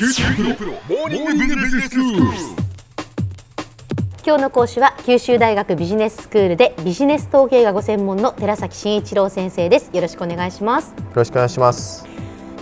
[0.00, 2.22] 九州大学モーニングビジネススクール。
[4.24, 12.09] 今日の講師は九州大学ビジネススクールでビジネス統計がご専門の寺崎真一郎先生ですよろしくお願いしますよろしくお願いします。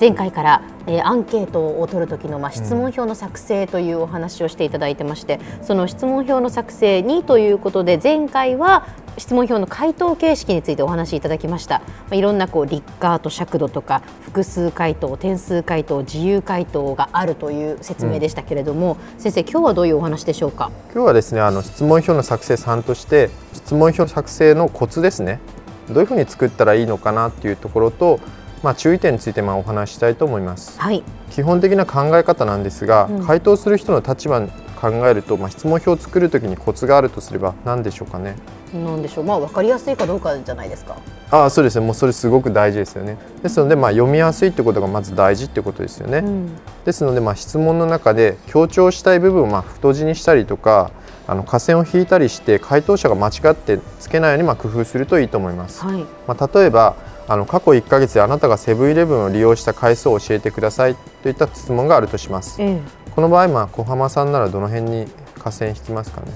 [0.00, 8.86] 前回から、えーアンケートを取る時の、まあ、質問票の作成というお話をしていただいてまして、その質問票の作成にということで前回は
[9.18, 20.70] 質問票の回答形式についてお話しいただきました、まあ、いろんなこう立カーと尺度とか複数回答点数回答自由回答があるという説明でしたけれども、先生今日はどういうお話でしょうか？
[20.94, 25.40] 今日はですね、あの質問票の作成3として質問票作成のコツですね。
[25.88, 28.20] どういうふうに作ったらいいのかなっていうところと、
[28.62, 30.78] まあ注意点についてまあお話ししたいと思います。
[30.80, 34.50] はい基本的な考え方なんですが、うん回答する人の立場に
[34.80, 38.36] 考えると、まあ質問票を作るときにコツがあるとすれば何でしょうかね。
[38.74, 40.96] なんでしょうまあ分かりやすいかどうかじゃないですか
[41.30, 41.86] ああ、そうですね。
[41.86, 43.16] もうそれすごく大事ですよね。
[43.42, 46.18] ですので、まあ読みやすいってことがまず大事ってことですよね。
[46.18, 46.50] うん
[46.84, 50.90] ですので、まあ、質問の中で強調したい部分をまあ太字にしたりとか
[51.26, 55.84] あの下線を引いたりして回答者が間違ってつけないようにまあ工夫するといいと思います。
[55.84, 56.96] はいまあ、例えば
[57.30, 62.60] あの過去1ヶ月であなたがセブンイレブンを利用した回数を教えてくださいといった質問があるとします。
[62.60, 62.80] ええ
[63.14, 65.06] この場合、まあ、小浜さんならどの辺に
[65.38, 66.32] 下線引きますかね？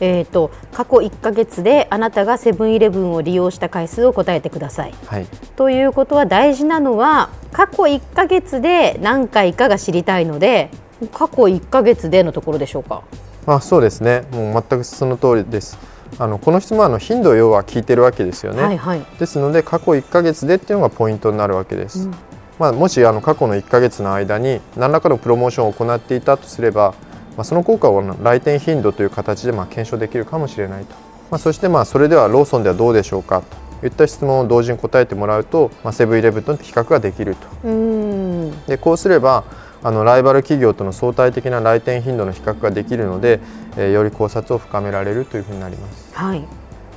[0.00, 4.94] えー、と過去1ヶ月であなたがセブンイレブンを利用した回数を答えてください。
[5.06, 5.26] はい、
[5.56, 10.68] ということは大事なのは過去1ヶ月で何回かが知りたいので
[11.14, 13.02] 過去1ヶ月でのところでしょうか？
[13.46, 15.78] あそうですねもう全くその通りです。
[16.18, 18.62] あのこの質問はあの頻度を要は聞いてるわけですよね。
[18.62, 19.06] はいはい。
[19.18, 22.00] ですので過去1ヶ月でっていうのがポイントになるわけです。
[22.00, 22.14] うん
[22.58, 26.94] まあ、もしあの過去の1ヶ月の間に何らかのプロモーションを行っていたとすれば、
[27.36, 30.94] まあ、その効果を来店頻度という形でまあ検証できるかもしれないと、
[31.30, 33.42] まあ、そしてまあそれではローソンではどうでしょうか？
[33.80, 39.44] といった質問を同時に答えてもらうと、まあ、セブンイレブンと比較ができるとうーんでこうすれば
[39.82, 43.40] あのライバル企業との相対的な来店頻度の比較ができるので、
[43.76, 46.10] えーより考察を深められるというふうになります。
[46.14, 46.44] はい。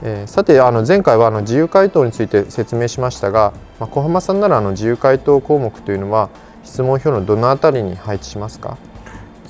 [0.04, 6.30] えーさてあの前回はあの自由回答について説明しましたが、まあ、小浜さんならあの自由回答項目というのは
[6.64, 8.78] 質問票のどのあたりに配置しますか？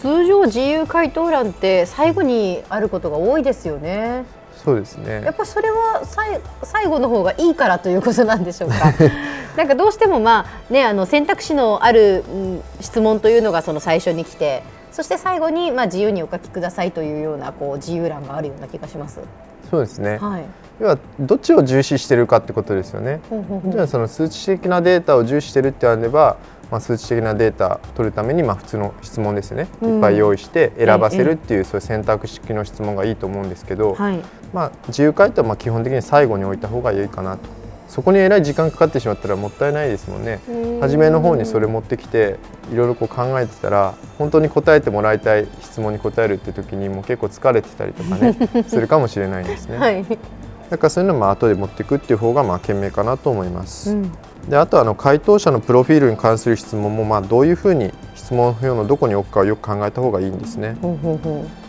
[0.02, 4.24] 通常自由回答欄って最後にあることが多いですよね。
[4.64, 8.94] そうですやっねぱそれはさい最後の方がいいからということなんでしょうか？
[9.58, 19.20] なんかどうしてもまあねあの選択肢のある、うん質問というのがその最初に来て、そして最後にまあ自由にお書きくださいというようなこう自由欄があるような気がします。
[19.70, 20.44] そうですねはい。
[20.80, 26.38] 要はどっちを重視してるかってことですよねほうほうほうじゃあその数値的なデータを重視してるってあれば、
[26.72, 29.96] まあ、数値的なデータを取るためにまあ普通の質問ですよね、うん。
[29.96, 34.20] いっぱい用意して選ばせるっていう、そういう選択式の質問がいいと思うんですけど、はい。
[34.54, 37.60] まあ、自由回答はまあ基本的に最後に置いた方がいいかなと。
[37.90, 40.40] そこにえらい時間かかってしまったらもったいないですもんね。
[40.80, 42.36] 初めの方にそれ持ってきて
[42.72, 48.36] いろいろこう考えてたら本当に答えてもらいたい質問に答えるって時にもう結構疲れてたりとかね
[48.70, 50.06] するかもしれないですね、はい。
[50.70, 54.12] だからそういうのも後で持っていくっていう方がまあ賢明かなと思います、うん。
[54.48, 60.78] であとはあの回答者のプロフィールに関する質問もまあどういうふうに質問票のどこに置くかをよく考えた方がいいんですね。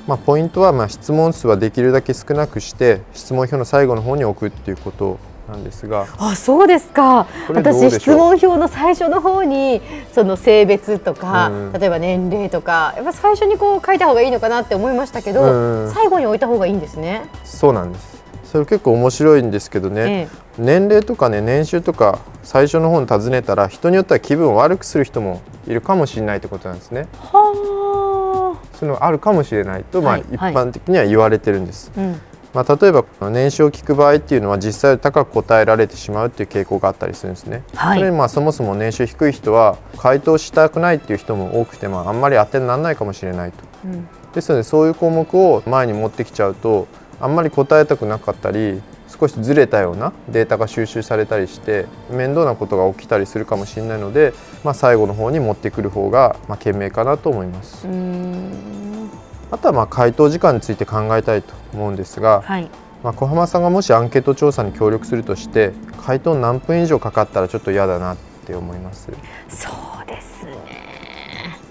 [0.07, 5.19] まあ、ポイントはまあ質問数はできるだけ少なくして質問票の最後の方に置くっていうこと
[5.49, 6.07] なんですが。
[6.19, 7.27] あそうですか。
[7.49, 9.81] 私質問票の最初の方に
[10.13, 11.73] その性別とか、うん。
[11.73, 15.93] 例えば年齢とかやっぱ最初にこう書いた方がいいのかなって思いましたけど、うん。
[15.93, 17.23] 最後に置いた方がいいんですね。
[17.45, 18.20] そうなんです
[18.51, 20.29] それ結構面白いんですけどね、ええ。
[20.59, 27.07] 年齢とかね年収とか最初の方に尋ねたら人によっては気分を悪くする人もいるかもしれないってことなんですね。
[27.21, 32.21] はそういうのがあるかもしれないと、まあはい一般的には言われてるんです、あ、うん、
[32.53, 37.99] まあ、例えば年収を聞く場合っていうのは実際高く答えられてしまうっていう傾向があったりするんですね、はい。
[37.99, 43.59] それにまあそもそも年収低い人は回答したくないっていう人も多くて、まあ、あんまり当てにならないかもしれないと。
[43.85, 44.09] うん。
[44.35, 46.87] ですのでそういう項目を前に持ってきちゃうと
[47.21, 54.33] あんまり答えたくなかったり少しずれたようなデータが収集されたりして面倒なことが起きたりするかもしれないので、
[54.65, 57.87] まあ、最後の方に持ってくる方がまあ賢明かなと思います。
[59.51, 62.71] あとはまあ回答時間について考えたいと思うんですが、はい。
[63.03, 65.73] まあ、小浜さんがもしアンケート調査に協力するとして
[66.05, 69.09] 回答何分以上かかったらちょっと嫌だなって思います。
[69.49, 69.71] そ
[70.05, 70.53] うですね。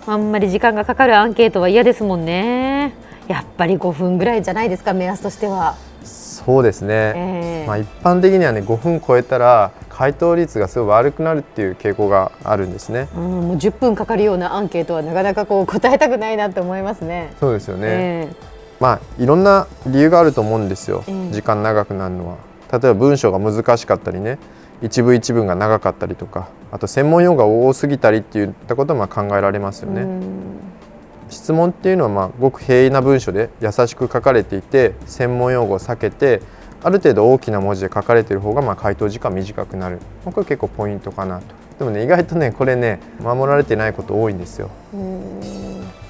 [0.07, 2.93] あんまり時間がかかるアンケートは嫌ですもんね
[3.29, 7.67] やっぱり5分ぐらいじゃないですか目安としては、そうですね、ええ。
[7.67, 13.07] まあ、一般的にはね5分超えたら回答率がすごい悪くなるっていう傾向があるんですね。
[13.15, 17.35] うん、もう10分かかるようなアンケートはなかなかこう答えたくないなって思いますね。
[17.39, 18.29] そうですよね、え
[18.79, 21.31] まあいろんな理由があると思うんですよ、ええ。
[21.31, 22.37] 時間長くなるのは。
[22.71, 24.39] 例えば文章が難しかったりね
[24.81, 30.58] 一部一文が長かったりとかあと専門用語が多すぎたりっていったこともまあ考えられますよね、うん
[31.29, 36.41] 質問っていうのはまあごく平易な文章で優しく書かれていて専門用語を避けて
[36.83, 39.99] ある程度大きな文字で書かれている方がまあ回答時間短くなる。
[40.25, 41.45] これ結構ポイントかなと。
[41.79, 44.69] でもね意外とねこれね守られてないこと多いんですよ。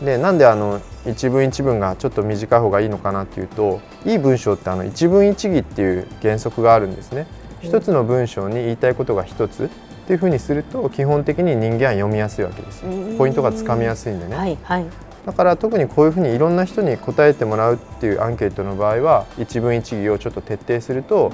[0.02, 7.28] でなんであの一文一文がちょっと短い方がいいのかなっていうといい文章ってあの一文一義っていう原則があるんですね。
[7.62, 9.68] 一つの文章に言いたいことが一つっ
[10.08, 12.90] ていうふうにすると基本的に人間は読みやすいわけですよ。
[13.18, 14.86] ポイントがつかみやすいんでね、はいはい、
[15.30, 21.32] だから特にこういうふうにいろんな人に答えてもらうっていうアンケートの場合は一文一義をちょっと徹底すると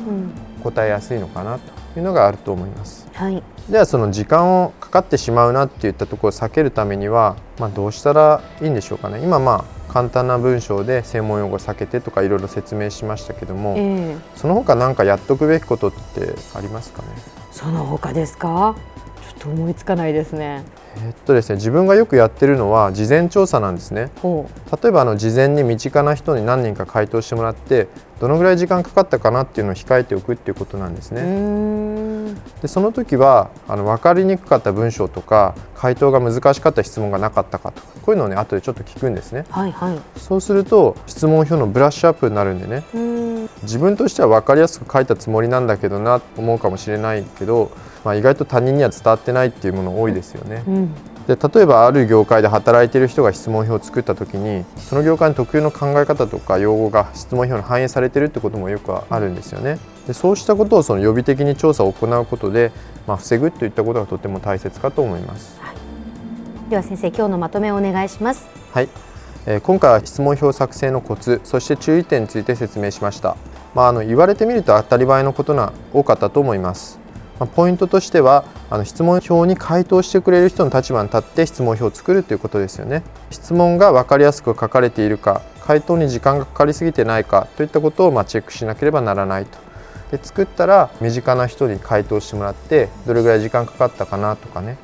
[0.64, 3.08] 答えやすいのかなというのがあると思います。
[3.14, 9.22] はい、ではその時間をかかってしまうなっていったところを避けるためには、まあ、どうしたらいいんでしょうかね。
[9.24, 17.08] 今まあ簡単な文章で専門用語を避けてとかいろいろ説明しましたけども、えー、その他何かやっとくべきことってありますかね
[17.50, 18.76] その他ですか
[19.22, 20.66] ちょっと思いつかないですね
[20.98, 24.12] えっとですね、自分がよくやってるのは事前調査なんですね。
[24.24, 27.88] 例えばあの事前に身近な人に何人か回答してもらって
[28.20, 32.34] どのぐらい時間かかったかなっていうのを控えておくっていうことなんですね。
[32.62, 42.84] でその時はあの分かりにくかった文章とか回答が難しかった質問がなかったかとこういうのをね後でちょっと聞くんですね、はいはい、そうすると質問票のブラッシュアップになるんでね
[43.66, 47.72] 自分としては分かりやすく書いたつもりなんだけどなと思うかもしれないけど
[48.06, 50.64] まあ、意外と他人には伝わってないっていうもの多いですよね。
[50.68, 50.94] うん、
[51.26, 59.80] で例えばある業界で働いている人が質問票を作った時にその業界の特有の考え方とか用語が質問票に反映されているってこともよくあるんですよね。
[60.06, 62.72] でそうしたことをその予備的に調査を行うことで、
[63.08, 65.58] まあ、防ぐといったことがとても大切かと思います。
[65.60, 68.48] はい、では先生今日のまとめをお願いします。
[68.72, 69.15] はい、えー、
[69.62, 73.38] 今回は質問票作成のコツそして注意点について説明しました。
[73.76, 76.98] まあ、あの言われてみると当たり前のことが多かったと思います。
[77.40, 83.04] まあ、ポイントとしてはあの質問票に回答してくれる人の立場に立って質問票を作るということですよね。
[83.30, 89.60] 質問が分かりやすく書かれているか回答に時間がかかりすぎてないかといったことをまチェックしなければならないと。
[90.10, 94.78] で作ったら身近な人に回答してもらってどれぐらい時間かかったかなとかね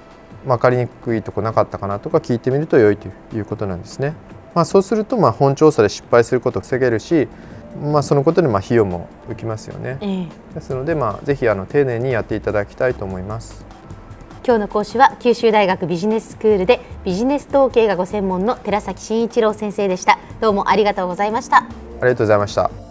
[0.45, 4.13] 分かりにくいとこなかったかなとか聞いてみると良いということなんですね。
[4.53, 7.27] まあ、そうするとまあ本調査で失敗することを防げるし
[7.80, 13.65] まあ、そのことでまあ費用も浮きますよね、えー、ですので、まあ、ぜひあの丁寧にやっていただきたいと思います。
[14.44, 20.18] 今日の講師は九州大学ビジネススクールでビジネス統計がご専門の寺崎真一郎先生でした。
[20.42, 21.57] どうもありがとうございました。
[21.57, 21.65] あ
[22.01, 22.90] りがとうございました